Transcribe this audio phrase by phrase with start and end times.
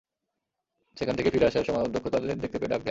[0.97, 2.79] সেখান থেকে ফিরে আসার সময় অধ্যক্ষ তাদের দেখতে পেয়ে ডাক দেন।